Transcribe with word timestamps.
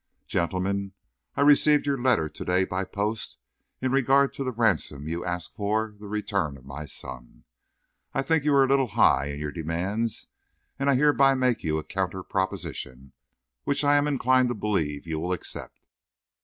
Gentlemen:_ 0.25 0.93
I 1.35 1.41
received 1.41 1.85
your 1.85 2.01
letter 2.01 2.27
to 2.27 2.43
day 2.43 2.65
by 2.65 2.85
post, 2.85 3.37
in 3.81 3.91
regard 3.91 4.33
to 4.33 4.43
the 4.43 4.51
ransom 4.51 5.07
you 5.07 5.23
ask 5.23 5.53
for 5.53 5.93
the 5.99 6.07
return 6.07 6.57
of 6.57 6.65
my 6.65 6.87
son. 6.87 7.43
I 8.11 8.23
think 8.23 8.43
you 8.43 8.51
are 8.55 8.63
a 8.63 8.67
little 8.67 8.87
high 8.97 9.27
in 9.27 9.39
your 9.39 9.51
demands, 9.51 10.25
and 10.79 10.89
I 10.89 10.95
hereby 10.95 11.35
make 11.35 11.63
you 11.63 11.77
a 11.77 11.83
counter 11.83 12.23
proposition, 12.23 13.13
which 13.63 13.83
I 13.83 13.95
am 13.95 14.07
inclined 14.07 14.47
to 14.47 14.55
believe 14.55 15.05
you 15.05 15.19
will 15.19 15.33
accept. 15.33 15.81